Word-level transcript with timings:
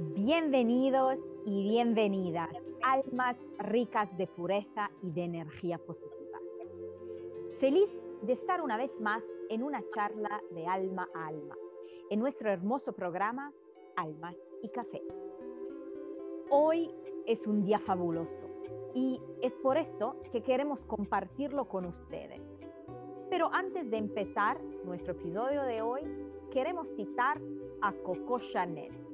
Bienvenidos 0.00 1.18
y 1.44 1.64
bienvenidas, 1.64 2.50
almas 2.84 3.44
ricas 3.58 4.16
de 4.16 4.28
pureza 4.28 4.92
y 5.02 5.10
de 5.10 5.24
energía 5.24 5.76
positiva. 5.78 6.38
Feliz 7.58 7.90
de 8.22 8.32
estar 8.32 8.62
una 8.62 8.76
vez 8.76 9.00
más 9.00 9.24
en 9.50 9.64
una 9.64 9.82
charla 9.92 10.40
de 10.52 10.68
alma 10.68 11.08
a 11.16 11.26
alma, 11.26 11.56
en 12.10 12.20
nuestro 12.20 12.48
hermoso 12.48 12.92
programa 12.92 13.52
Almas 13.96 14.36
y 14.62 14.68
Café. 14.68 15.02
Hoy 16.48 16.94
es 17.26 17.44
un 17.48 17.64
día 17.64 17.80
fabuloso 17.80 18.48
y 18.94 19.20
es 19.42 19.56
por 19.56 19.78
esto 19.78 20.14
que 20.30 20.44
queremos 20.44 20.78
compartirlo 20.84 21.66
con 21.66 21.86
ustedes. 21.86 22.40
Pero 23.30 23.52
antes 23.52 23.90
de 23.90 23.96
empezar 23.96 24.62
nuestro 24.84 25.14
episodio 25.14 25.64
de 25.64 25.82
hoy, 25.82 26.02
queremos 26.52 26.86
citar 26.94 27.40
a 27.80 27.92
Coco 27.92 28.38
Chanel. 28.38 29.07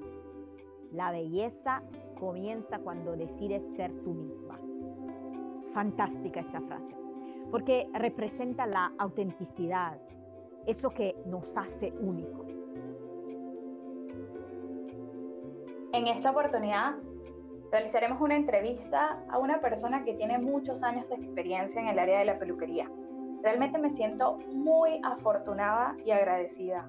La 0.94 1.10
belleza 1.10 1.82
comienza 2.20 2.78
cuando 2.78 3.16
decides 3.16 3.64
ser 3.74 3.90
tú 4.04 4.14
misma. 4.14 4.60
Fantástica 5.72 6.38
esta 6.38 6.60
frase, 6.60 6.94
porque 7.50 7.88
representa 7.94 8.64
la 8.64 8.92
autenticidad, 8.98 9.98
eso 10.66 10.90
que 10.90 11.16
nos 11.26 11.56
hace 11.56 11.92
únicos. 11.98 12.46
En 15.92 16.06
esta 16.06 16.30
oportunidad 16.30 16.95
realizaremos 17.72 18.20
una 18.20 18.36
entrevista 18.36 19.20
a 19.28 19.38
una 19.38 19.60
persona 19.60 20.04
que 20.04 20.14
tiene 20.14 20.38
muchos 20.38 20.84
años 20.84 21.08
de 21.08 21.16
experiencia 21.16 21.80
en 21.80 21.88
el 21.88 21.98
área 21.98 22.20
de 22.20 22.24
la 22.24 22.38
peluquería. 22.38 22.88
Realmente 23.42 23.78
me 23.78 23.90
siento 23.90 24.38
muy 24.54 25.00
afortunada 25.02 25.96
y 26.04 26.12
agradecida. 26.12 26.88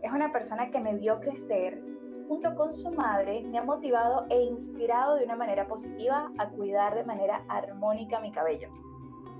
Es 0.00 0.10
una 0.10 0.32
persona 0.32 0.70
que 0.70 0.80
me 0.80 0.94
vio 0.94 1.20
crecer 1.20 1.93
junto 2.28 2.54
con 2.54 2.72
su 2.72 2.90
madre, 2.90 3.42
me 3.42 3.58
ha 3.58 3.62
motivado 3.62 4.26
e 4.30 4.42
inspirado 4.44 5.16
de 5.16 5.24
una 5.24 5.36
manera 5.36 5.66
positiva 5.66 6.30
a 6.38 6.48
cuidar 6.48 6.94
de 6.94 7.04
manera 7.04 7.44
armónica 7.48 8.20
mi 8.20 8.32
cabello. 8.32 8.68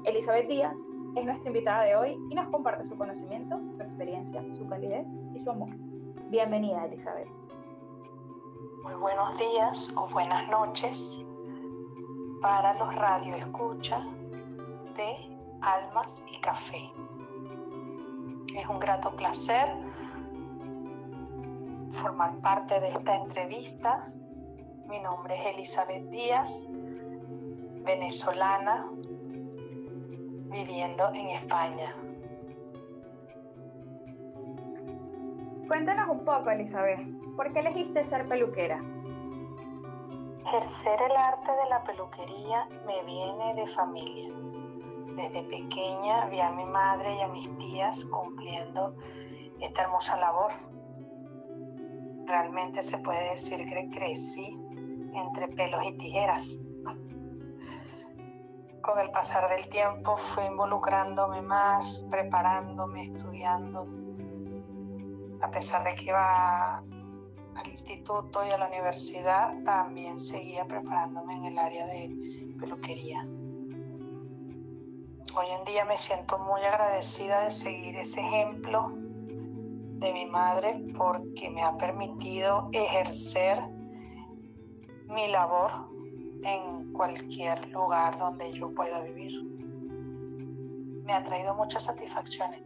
Elizabeth 0.04 0.48
Díaz 0.48 0.74
es 1.16 1.24
nuestra 1.24 1.48
invitada 1.48 1.84
de 1.84 1.96
hoy 1.96 2.18
y 2.30 2.34
nos 2.34 2.48
comparte 2.48 2.86
su 2.86 2.96
conocimiento, 2.96 3.60
su 3.76 3.82
experiencia, 3.82 4.44
su 4.54 4.66
calidez 4.68 5.06
y 5.34 5.38
su 5.38 5.50
amor. 5.50 5.70
Bienvenida, 6.30 6.84
Elizabeth. 6.84 7.28
Muy 8.82 8.94
buenos 8.94 9.38
días 9.38 9.92
o 9.96 10.08
buenas 10.08 10.48
noches 10.50 11.24
para 12.42 12.74
los 12.74 12.94
radio 12.96 13.34
escucha 13.36 14.04
de 14.96 15.38
Almas 15.62 16.22
y 16.30 16.38
Café. 16.40 16.92
Es 18.54 18.68
un 18.68 18.78
grato 18.78 19.10
placer 19.16 19.68
formar 21.94 22.40
parte 22.40 22.80
de 22.80 22.88
esta 22.88 23.16
entrevista. 23.16 24.12
Mi 24.88 25.00
nombre 25.00 25.34
es 25.34 25.54
Elizabeth 25.54 26.04
Díaz, 26.10 26.66
venezolana, 27.84 28.86
viviendo 30.50 31.08
en 31.14 31.28
España. 31.28 31.94
Cuéntanos 35.68 36.08
un 36.10 36.24
poco, 36.24 36.50
Elizabeth, 36.50 37.00
¿por 37.36 37.52
qué 37.52 37.60
elegiste 37.60 38.04
ser 38.04 38.28
peluquera? 38.28 38.82
Ejercer 40.46 41.00
el 41.10 41.16
arte 41.16 41.50
de 41.50 41.68
la 41.70 41.82
peluquería 41.84 42.68
me 42.86 43.02
viene 43.04 43.54
de 43.54 43.66
familia. 43.68 44.30
Desde 45.16 45.42
pequeña 45.44 46.26
vi 46.26 46.40
a 46.40 46.50
mi 46.50 46.64
madre 46.64 47.14
y 47.14 47.20
a 47.20 47.28
mis 47.28 47.56
tías 47.58 48.04
cumpliendo 48.04 48.94
esta 49.60 49.82
hermosa 49.82 50.16
labor 50.16 50.73
realmente 52.26 52.82
se 52.82 52.98
puede 52.98 53.30
decir 53.30 53.64
que 53.66 53.88
crecí 53.90 54.58
entre 55.14 55.48
pelos 55.48 55.84
y 55.84 55.92
tijeras. 55.92 56.58
Con 58.82 58.98
el 58.98 59.10
pasar 59.10 59.48
del 59.48 59.66
tiempo 59.68 60.16
fui 60.16 60.44
involucrándome 60.44 61.40
más, 61.40 62.04
preparándome, 62.10 63.04
estudiando. 63.04 63.86
A 65.40 65.50
pesar 65.50 65.84
de 65.84 65.94
que 65.94 66.04
iba 66.06 66.78
al 67.54 67.66
instituto 67.68 68.44
y 68.44 68.50
a 68.50 68.58
la 68.58 68.68
universidad, 68.68 69.54
también 69.64 70.18
seguía 70.18 70.66
preparándome 70.66 71.36
en 71.36 71.44
el 71.44 71.58
área 71.58 71.86
de 71.86 72.54
peluquería. 72.60 73.26
Hoy 75.36 75.46
en 75.58 75.64
día 75.64 75.84
me 75.84 75.96
siento 75.96 76.38
muy 76.38 76.60
agradecida 76.62 77.44
de 77.44 77.52
seguir 77.52 77.96
ese 77.96 78.20
ejemplo 78.20 79.03
de 80.00 80.12
mi 80.12 80.26
madre 80.26 80.84
porque 80.96 81.50
me 81.50 81.62
ha 81.62 81.76
permitido 81.76 82.68
ejercer 82.72 83.60
mi 85.08 85.28
labor 85.28 85.70
en 86.42 86.92
cualquier 86.92 87.68
lugar 87.70 88.18
donde 88.18 88.52
yo 88.52 88.72
pueda 88.74 89.00
vivir. 89.00 89.42
Me 91.04 91.12
ha 91.14 91.22
traído 91.22 91.54
muchas 91.54 91.84
satisfacciones. 91.84 92.62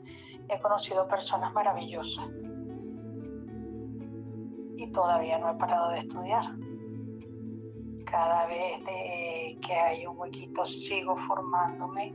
He 0.49 0.61
conocido 0.61 1.07
personas 1.07 1.53
maravillosas 1.53 2.27
y 4.77 4.87
todavía 4.93 5.39
no 5.39 5.51
he 5.51 5.55
parado 5.55 5.91
de 5.91 5.99
estudiar. 5.99 6.45
Cada 8.05 8.47
vez 8.47 8.81
que 9.67 9.75
hay 9.75 10.07
un 10.07 10.17
huequito 10.17 10.65
sigo 10.65 11.17
formándome 11.17 12.15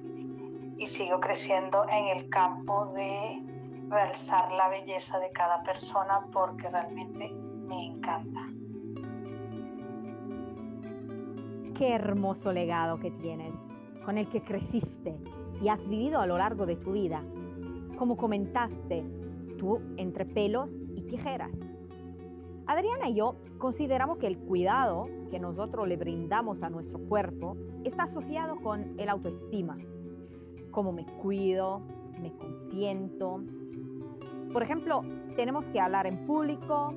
y 0.78 0.88
sigo 0.88 1.20
creciendo 1.20 1.86
en 1.90 2.18
el 2.18 2.30
campo 2.30 2.88
de 2.96 3.53
realzar 3.90 4.52
la 4.52 4.70
belleza 4.70 5.20
de 5.20 5.32
cada 5.32 5.64
persona 5.64 6.22
porque 6.32 6.70
realmente 6.70 7.30
me 7.32 7.86
encanta. 7.88 8.48
Qué 11.78 11.94
hermoso 11.94 12.52
legado 12.52 13.00
que 13.00 13.12
tienes, 13.12 13.56
con 14.06 14.18
el 14.18 14.30
que 14.30 14.42
creciste 14.42 15.18
y 15.62 15.70
has 15.70 15.88
vivido 15.88 16.20
a 16.20 16.28
lo 16.28 16.38
largo 16.38 16.66
de 16.66 16.76
tu 16.76 16.92
vida. 16.92 17.22
Como 17.98 18.18
comentaste, 18.18 19.04
tú 19.58 19.82
entre 19.98 20.26
pelos 20.26 20.70
y 20.96 21.02
tijeras. 21.04 21.60
Adriana 22.66 23.10
y 23.10 23.16
yo 23.16 23.36
consideramos 23.58 24.18
que 24.18 24.28
el 24.28 24.38
cuidado 24.38 25.08
que 25.30 25.40
nosotros 25.40 25.88
le 25.88 25.98
brindamos 25.98 26.62
a 26.64 26.70
nuestro 26.70 27.00
cuerpo 27.00 27.58
está 27.84 28.04
asociado 28.04 28.56
con 28.58 29.00
el 29.00 29.10
autoestima. 29.10 29.78
Cómo 30.72 30.92
me 30.92 31.06
cuido, 31.06 31.82
me 32.24 32.32
consiento, 32.38 33.44
por 34.52 34.64
ejemplo, 34.64 35.02
tenemos 35.36 35.66
que 35.66 35.80
hablar 35.80 36.08
en 36.08 36.26
público 36.26 36.94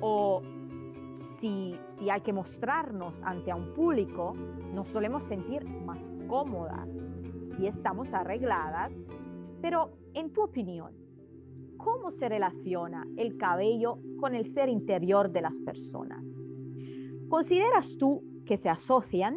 o 0.00 0.42
si, 1.40 1.74
si 1.98 2.10
hay 2.10 2.20
que 2.20 2.32
mostrarnos 2.32 3.14
ante 3.22 3.52
un 3.54 3.72
público, 3.72 4.34
nos 4.74 4.88
solemos 4.88 5.22
sentir 5.24 5.64
más 5.64 5.98
cómodas 6.26 6.88
si 7.56 7.66
estamos 7.66 8.12
arregladas. 8.12 8.92
Pero 9.60 9.92
en 10.14 10.32
tu 10.32 10.42
opinión, 10.42 10.92
¿cómo 11.76 12.10
se 12.10 12.28
relaciona 12.28 13.06
el 13.16 13.36
cabello 13.36 13.98
con 14.18 14.34
el 14.34 14.52
ser 14.52 14.68
interior 14.68 15.30
de 15.30 15.42
las 15.42 15.54
personas? 15.56 16.24
¿Consideras 17.28 17.96
tú 17.96 18.22
que 18.44 18.56
se 18.56 18.68
asocian? 18.68 19.36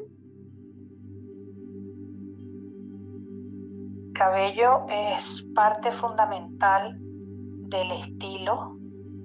Cabello 4.17 4.87
es 4.89 5.47
parte 5.53 5.91
fundamental 5.91 6.97
del 6.99 7.91
estilo 7.91 8.75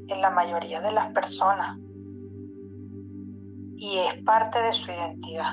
en 0.09 0.21
la 0.21 0.29
mayoría 0.29 0.83
de 0.83 0.93
las 0.93 1.11
personas 1.13 1.79
y 3.77 3.97
es 3.97 4.23
parte 4.23 4.61
de 4.61 4.73
su 4.75 4.91
identidad. 4.91 5.53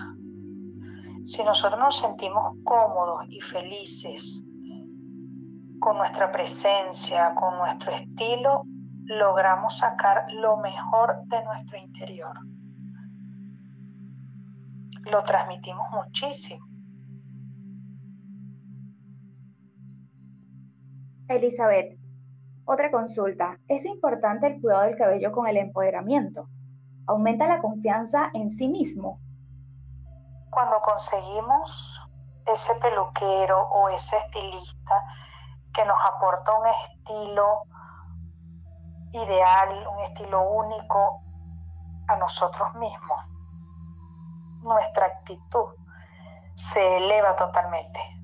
Si 1.23 1.41
nosotros 1.45 1.79
nos 1.79 1.99
sentimos 1.99 2.53
cómodos 2.65 3.27
y 3.29 3.39
felices 3.39 4.43
con 5.79 5.97
nuestra 5.97 6.33
presencia, 6.33 7.33
con 7.33 7.59
nuestro 7.59 7.93
estilo, 7.93 8.63
logramos 9.05 9.77
sacar 9.77 10.25
lo 10.33 10.57
mejor 10.57 11.15
de 11.27 11.45
nuestro 11.45 11.77
interior. 11.77 12.37
Lo 15.09 15.23
transmitimos 15.23 15.87
muchísimo. 15.93 16.68
Elizabeth, 21.29 21.95
otra 22.65 22.89
consulta. 22.89 23.59
¿Es 23.67 23.85
importante 23.85 24.47
el 24.47 24.59
cuidado 24.59 24.83
del 24.83 24.97
cabello 24.97 25.31
con 25.31 25.47
el 25.47 25.57
empoderamiento? 25.57 26.47
¿Aumenta 27.05 27.47
la 27.47 27.59
confianza 27.59 28.31
en 28.33 28.51
sí 28.51 28.67
mismo? 28.67 29.19
Cuando 30.49 30.79
conseguimos 30.81 32.01
ese 32.47 32.73
peluquero 32.81 33.61
o 33.61 33.89
ese 33.89 34.17
estilista 34.17 35.03
que 35.71 35.85
nos 35.85 35.97
aporta 36.03 36.51
un 36.57 36.65
estilo 36.65 37.61
ideal, 39.11 39.87
un 39.87 40.03
estilo 40.05 40.49
único 40.49 41.21
a 42.07 42.15
nosotros 42.15 42.73
mismos, 42.73 43.23
nuestra 44.63 45.05
actitud 45.05 45.75
se 46.55 46.97
eleva 46.97 47.35
totalmente 47.35 48.18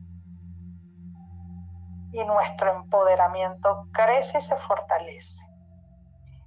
y 2.16 2.24
nuestro 2.24 2.72
empoderamiento 2.72 3.90
crece 3.92 4.38
y 4.38 4.42
se 4.42 4.56
fortalece. 4.56 5.44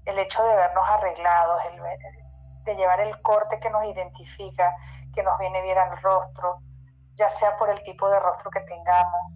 El 0.06 0.18
hecho 0.18 0.42
de 0.42 0.56
vernos 0.56 0.88
arreglados, 0.88 1.60
de 2.64 2.74
llevar 2.74 3.00
el 3.00 3.20
corte 3.20 3.60
que 3.60 3.68
nos 3.68 3.84
identifica, 3.84 4.74
que 5.12 5.22
nos 5.22 5.38
viene 5.38 5.60
bien 5.60 5.76
al 5.76 6.00
rostro, 6.00 6.62
ya 7.16 7.28
sea 7.28 7.54
por 7.58 7.68
el 7.68 7.82
tipo 7.82 8.08
de 8.08 8.18
rostro 8.18 8.50
que 8.50 8.60
tengamos, 8.60 9.32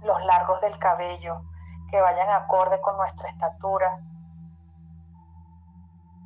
los 0.00 0.24
largos 0.24 0.58
del 0.62 0.78
cabello, 0.78 1.42
que 1.90 2.00
vayan 2.00 2.30
acorde 2.30 2.80
con 2.80 2.96
nuestra 2.96 3.28
estatura. 3.28 3.90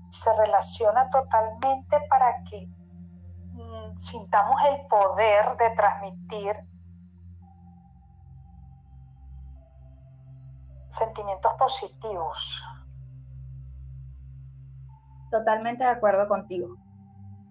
Se 0.09 0.33
relaciona 0.35 1.11
totalmente 1.11 2.01
para 2.09 2.45
que 2.45 2.69
mm, 3.55 3.99
sintamos 3.99 4.55
el 4.67 4.87
poder 4.87 5.57
de 5.57 5.71
transmitir 5.71 6.76
sentimientos 10.97 11.53
positivos. 11.59 12.63
Totalmente 15.31 15.85
de 15.85 15.91
acuerdo 15.91 16.29
contigo. 16.29 16.77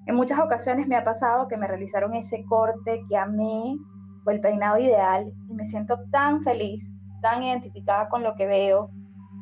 En 0.08 0.16
muchas 0.16 0.40
ocasiones 0.40 0.88
me 0.88 0.96
ha 0.96 1.04
pasado 1.04 1.48
que 1.48 1.58
me 1.58 1.68
realizaron 1.68 2.14
ese 2.16 2.44
corte 2.46 3.06
que 3.10 3.18
amé 3.18 3.78
o 4.26 4.32
el 4.32 4.40
peinado 4.40 4.78
ideal 4.78 5.32
y 5.50 5.54
me 5.54 5.66
siento 5.66 6.00
tan 6.12 6.42
feliz, 6.44 6.84
tan 7.22 7.44
identificada 7.44 8.08
con 8.08 8.24
lo 8.24 8.36
que 8.36 8.46
veo. 8.46 8.90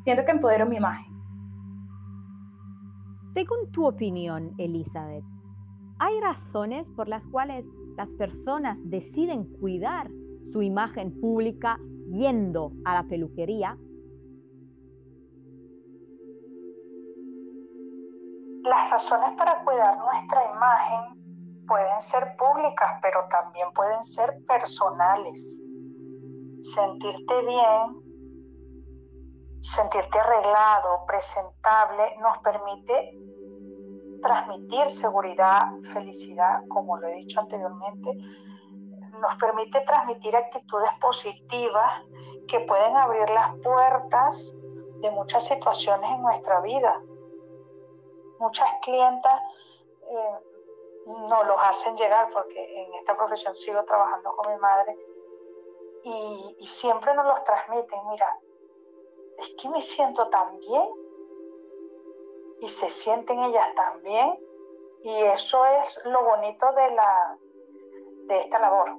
Siento 0.04 0.26
que 0.26 0.32
empodero 0.32 0.66
mi 0.66 0.78
imagen. 0.78 1.14
Según 3.34 3.72
tu 3.72 3.88
opinión, 3.88 4.54
Elizabeth, 4.58 5.24
¿hay 6.00 6.20
razones 6.22 6.88
por 6.90 7.08
las 7.08 7.26
cuales 7.28 7.66
las 7.98 8.10
personas 8.14 8.78
deciden 8.90 9.46
cuidar 9.60 10.10
su 10.52 10.62
imagen 10.62 11.20
pública 11.20 11.80
yendo 12.10 12.72
a 12.86 12.96
la 12.96 13.04
peluquería? 13.04 13.78
Razones 18.94 19.32
para 19.40 19.64
cuidar 19.64 19.98
nuestra 19.98 20.52
imagen 20.54 21.66
pueden 21.68 22.00
ser 22.00 22.36
públicas, 22.38 23.00
pero 23.02 23.28
también 23.28 23.72
pueden 23.74 24.04
ser 24.04 24.38
personales. 24.48 25.60
Sentirte 26.62 27.42
bien, 27.42 27.88
sentirte 29.62 30.20
arreglado, 30.20 31.06
presentable, 31.08 32.04
nos 32.22 32.38
permite 32.40 33.18
transmitir 34.22 34.92
seguridad, 34.92 35.72
felicidad, 35.92 36.62
como 36.70 36.98
lo 36.98 37.08
he 37.08 37.16
dicho 37.16 37.40
anteriormente, 37.40 38.10
nos 39.20 39.36
permite 39.40 39.82
transmitir 39.82 40.36
actitudes 40.36 40.92
positivas 41.02 42.04
que 42.48 42.60
pueden 42.60 42.96
abrir 42.96 43.28
las 43.32 43.56
puertas 43.64 44.54
de 45.02 45.10
muchas 45.10 45.48
situaciones 45.48 46.12
en 46.12 46.22
nuestra 46.22 46.62
vida 46.62 46.94
muchas 48.44 48.70
clientas 48.82 49.42
eh, 50.10 50.40
no 51.06 51.44
los 51.44 51.58
hacen 51.62 51.96
llegar 51.96 52.30
porque 52.32 52.84
en 52.84 52.94
esta 52.94 53.16
profesión 53.16 53.56
sigo 53.56 53.84
trabajando 53.86 54.36
con 54.36 54.54
mi 54.54 54.60
madre 54.60 54.98
y, 56.04 56.68
siempre 56.68 57.14
nos 57.14 57.26
los 57.26 57.44
transmiten, 57.46 58.00
mira, 58.10 58.28
es 59.38 59.54
que 59.58 59.70
me 59.70 59.82
siento 59.82 60.28
tan 60.28 60.60
bien 60.60 60.90
y 62.60 62.68
se 62.68 62.90
sienten 62.90 63.40
ellas 63.40 63.74
tan 63.76 64.02
bien 64.04 64.38
y 65.04 65.22
eso 65.24 65.66
es 65.66 66.00
lo 66.04 66.24
bonito 66.24 66.72
de 66.74 66.92
la 66.92 67.38
de 68.28 68.40
esta 68.40 68.60
labor 68.60 68.98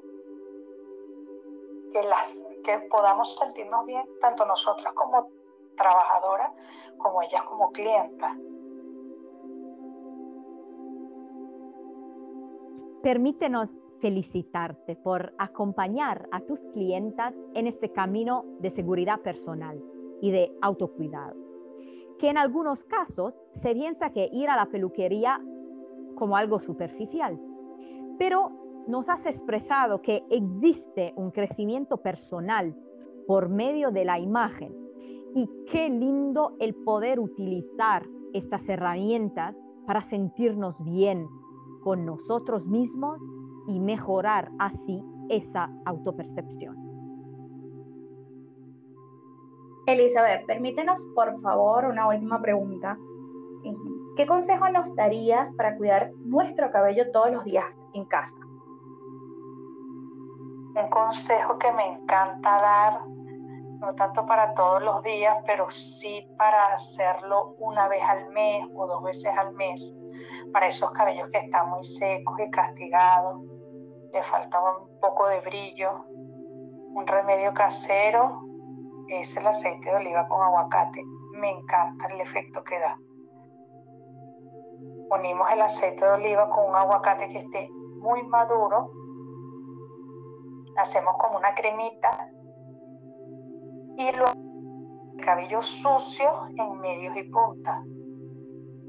que 1.93 2.02
las 2.02 2.43
que 2.64 2.79
podamos 2.91 3.37
sentirnos 3.37 3.85
bien 3.87 4.06
tanto 4.20 4.44
nosotras 4.44 4.93
como 4.94 5.31
trabajadoras 5.76 6.52
como 6.99 7.23
ellas 7.23 7.43
como 7.44 7.73
clientas 7.73 8.32
Permítenos 13.05 13.69
felicitarte 14.01 14.97
por 14.97 15.35
acompañar 15.37 16.27
a 16.33 16.41
tus 16.41 16.59
clientas 16.73 17.35
en 17.53 17.67
este 17.67 17.93
camino 17.93 18.47
de 18.61 18.71
seguridad 18.71 19.21
personal 19.21 19.79
y 20.23 20.31
de 20.31 20.56
autocuidado, 20.62 21.37
que 22.19 22.31
en 22.31 22.39
algunos 22.39 22.83
casos 22.85 23.39
se 23.53 23.75
piensa 23.75 24.09
que 24.09 24.31
ir 24.33 24.49
a 24.49 24.56
la 24.56 24.71
peluquería 24.71 25.39
como 26.15 26.39
algo 26.39 26.61
superficial, 26.61 27.39
pero 28.19 28.85
nos 28.89 29.11
has 29.11 29.27
expresado 29.27 30.01
que 30.01 30.25
existe 30.31 31.12
un 31.15 31.31
crecimiento 31.31 31.99
personal 31.99 32.75
por 33.27 33.51
medio 33.51 33.91
de 33.91 34.06
la 34.06 34.19
imagen. 34.19 34.75
Y 35.35 35.47
qué 35.71 35.91
lindo 35.91 36.56
el 36.59 36.75
poder 36.75 37.21
utilizar 37.21 38.06
estas 38.33 38.67
herramientas 38.67 39.55
para 39.87 40.01
sentirnos 40.01 40.83
bien 40.83 41.29
con 41.84 42.04
nosotros 42.06 42.66
mismos 42.66 43.20
y 43.69 43.78
mejorar 43.78 44.50
así 44.58 45.04
esa 45.28 45.70
autopercepción. 45.84 46.76
Elizabeth, 49.86 50.46
permítenos 50.46 51.06
por 51.14 51.40
favor 51.42 51.84
una 51.84 52.08
última 52.08 52.40
pregunta. 52.40 52.98
¿Qué 54.16 54.26
consejo 54.26 54.69
nos 54.70 54.94
darías 54.94 55.52
para 55.56 55.76
cuidar 55.76 56.12
nuestro 56.25 56.70
cabello 56.70 57.10
todos 57.12 57.31
los 57.32 57.44
días 57.44 57.76
en 57.92 58.04
casa? 58.06 58.34
Un 60.76 60.88
consejo 60.90 61.58
que 61.58 61.72
me 61.72 61.86
encanta 61.88 62.50
dar, 62.50 63.00
no 63.84 63.94
tanto 63.94 64.25
para 64.26 64.54
todos 64.54 64.82
los 64.82 65.02
días, 65.02 65.36
pero 65.46 65.70
sí 65.70 66.28
para 66.38 66.75
hacerlo 66.75 67.54
una 67.58 67.88
vez 67.88 68.02
al 68.02 68.28
mes 68.31 68.66
o 68.75 68.86
dos 68.86 69.02
veces 69.02 69.32
al 69.36 69.52
mes, 69.52 69.92
para 70.52 70.69
esos 70.69 70.90
cabellos 70.92 71.28
que 71.31 71.38
están 71.38 71.70
muy 71.70 71.84
secos 71.84 72.38
y 72.38 72.50
castigados, 72.50 73.40
le 74.12 74.22
falta 74.22 74.58
un 74.60 75.00
poco 75.00 75.28
de 75.28 75.40
brillo. 75.40 76.04
Un 76.94 77.06
remedio 77.06 77.52
casero 77.52 78.42
es 79.08 79.36
el 79.36 79.46
aceite 79.46 79.90
de 79.90 79.96
oliva 79.96 80.28
con 80.28 80.40
aguacate. 80.40 81.02
Me 81.32 81.50
encanta 81.50 82.06
el 82.06 82.20
efecto 82.20 82.62
que 82.62 82.78
da. 82.78 82.96
Unimos 85.10 85.50
el 85.52 85.60
aceite 85.60 86.04
de 86.04 86.12
oliva 86.12 86.48
con 86.50 86.70
un 86.70 86.76
aguacate 86.76 87.28
que 87.28 87.38
esté 87.38 87.69
muy 87.98 88.22
maduro. 88.25 88.90
Hacemos 90.76 91.14
como 91.19 91.38
una 91.38 91.54
cremita 91.54 92.31
y 93.96 94.12
luego 94.12 94.32
el 95.17 95.25
cabello 95.25 95.62
sucio 95.62 96.49
en 96.56 96.81
medios 96.81 97.17
y 97.17 97.25
puntas 97.25 97.84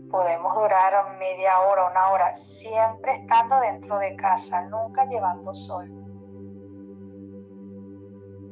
podemos 0.09 0.55
durar 0.55 1.17
media 1.19 1.59
hora, 1.59 1.89
una 1.91 2.09
hora, 2.11 2.33
siempre 2.33 3.15
estando 3.21 3.59
dentro 3.59 3.99
de 3.99 4.15
casa, 4.15 4.61
nunca 4.61 5.05
llevando 5.05 5.53
sol 5.53 5.89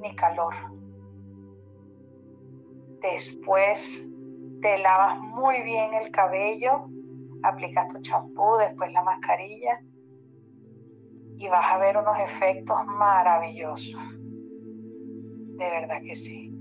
ni 0.02 0.16
calor. 0.16 0.54
Después 3.02 4.04
te 4.62 4.78
lavas 4.80 5.20
muy 5.20 5.62
bien 5.62 5.94
el 5.94 6.12
cabello, 6.12 6.90
aplicas 7.44 7.88
tu 7.90 8.02
champú, 8.02 8.58
después 8.58 8.92
la 8.92 9.04
mascarilla 9.04 9.80
y 11.38 11.48
vas 11.48 11.72
a 11.72 11.78
ver 11.78 11.98
unos 11.98 12.18
efectos 12.20 12.78
maravillosos. 12.86 14.13
De 15.58 15.70
verdad 15.70 16.02
que 16.06 16.16
sí. 16.16 16.52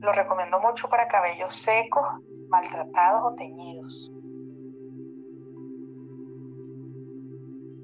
Lo 0.00 0.12
recomiendo 0.12 0.60
mucho 0.60 0.88
para 0.88 1.08
cabellos 1.08 1.54
secos 1.54 2.06
maltratados 2.48 3.32
o 3.32 3.36
teñidos. 3.36 4.10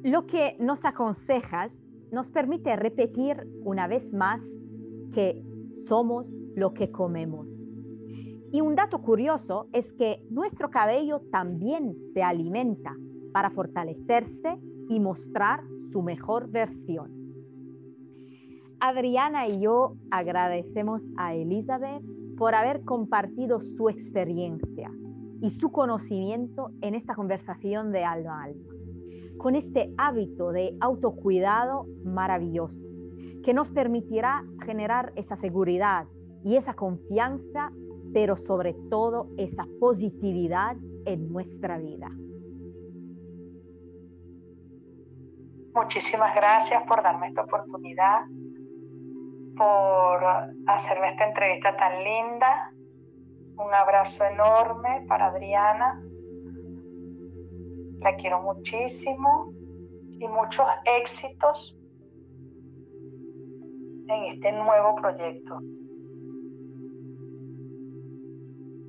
Lo 0.02 0.26
que 0.26 0.56
nos 0.58 0.84
aconsejas 0.84 1.72
nos 2.12 2.30
permite 2.30 2.76
repetir 2.76 3.46
una 3.64 3.86
vez 3.86 4.14
más 4.14 4.40
que 5.12 5.42
somos 5.88 6.28
lo 6.54 6.72
que 6.74 6.90
comemos. 6.90 7.48
Y 8.52 8.60
un 8.60 8.74
dato 8.74 9.02
curioso 9.02 9.68
es 9.72 9.92
que 9.92 10.24
nuestro 10.30 10.70
cabello 10.70 11.20
también 11.30 11.96
se 12.14 12.22
alimenta 12.22 12.94
para 13.32 13.50
fortalecerse 13.50 14.58
y 14.88 15.00
mostrar 15.00 15.64
su 15.92 16.02
mejor 16.02 16.48
versión. 16.50 17.15
Adriana 18.80 19.48
y 19.48 19.60
yo 19.60 19.96
agradecemos 20.10 21.02
a 21.16 21.34
Elizabeth 21.34 22.02
por 22.36 22.54
haber 22.54 22.84
compartido 22.84 23.60
su 23.60 23.88
experiencia 23.88 24.90
y 25.40 25.50
su 25.50 25.70
conocimiento 25.70 26.70
en 26.82 26.94
esta 26.94 27.14
conversación 27.14 27.92
de 27.92 28.04
alma 28.04 28.40
a 28.40 28.44
alma, 28.44 28.74
con 29.38 29.56
este 29.56 29.92
hábito 29.96 30.52
de 30.52 30.76
autocuidado 30.80 31.86
maravilloso 32.04 32.86
que 33.42 33.54
nos 33.54 33.70
permitirá 33.70 34.44
generar 34.64 35.12
esa 35.14 35.36
seguridad 35.36 36.06
y 36.44 36.56
esa 36.56 36.74
confianza, 36.74 37.70
pero 38.12 38.36
sobre 38.36 38.74
todo 38.90 39.28
esa 39.36 39.64
positividad 39.78 40.76
en 41.04 41.32
nuestra 41.32 41.78
vida. 41.78 42.10
Muchísimas 45.74 46.34
gracias 46.34 46.82
por 46.88 47.02
darme 47.02 47.28
esta 47.28 47.42
oportunidad 47.42 48.26
por 49.56 50.22
hacerme 50.66 51.08
esta 51.08 51.26
entrevista 51.26 51.74
tan 51.76 52.04
linda. 52.04 52.70
Un 53.56 53.72
abrazo 53.72 54.24
enorme 54.24 55.06
para 55.08 55.28
Adriana 55.28 56.02
La 58.00 58.14
quiero 58.16 58.42
muchísimo 58.42 59.52
y 60.18 60.28
muchos 60.28 60.66
éxitos 60.84 61.74
en 64.08 64.24
este 64.24 64.52
nuevo 64.52 64.94
proyecto. 64.96 65.60